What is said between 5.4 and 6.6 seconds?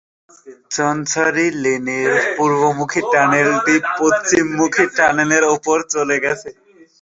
উপরে চলে গেছে।